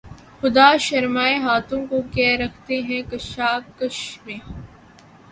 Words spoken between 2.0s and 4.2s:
کہ رکھتے ہیں کشاکش